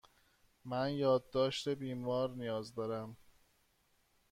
من 0.65 0.91
یادداشت 0.93 1.69
بیمار 1.69 2.29
نیاز 2.29 2.75
دارم. 2.75 3.17